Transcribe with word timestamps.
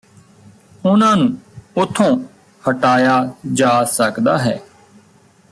ਉਨ੍ਹਾਂ 0.85 1.15
ਨੂੰ 1.17 1.37
ਉੱਥੋਂ 1.77 2.17
ਹਟਾਇਆ 2.63 3.33
ਜਾ 3.53 3.83
ਸਕਦਾ 3.83 4.37
ਹੈ 4.37 4.59